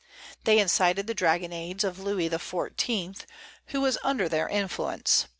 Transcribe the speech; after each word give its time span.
They 0.45 0.57
incited 0.57 1.05
the 1.05 1.13
dragonnades 1.13 1.83
of 1.83 1.99
Louis 1.99 2.27
XIV., 2.27 3.23
who 3.67 3.81
was 3.81 3.99
under 4.03 4.27
their 4.27 4.49
influence. 4.49 5.27